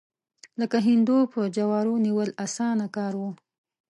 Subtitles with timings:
[0.59, 3.21] لکه هندو په جوارو نیول، اسانه کار و.